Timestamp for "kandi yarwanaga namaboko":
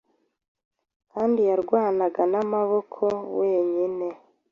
1.11-3.03